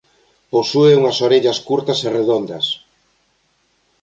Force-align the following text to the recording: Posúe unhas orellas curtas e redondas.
Posúe 0.53 0.91
unhas 0.99 1.17
orellas 1.27 1.59
curtas 1.67 1.99
e 2.07 2.09
redondas. 2.17 2.65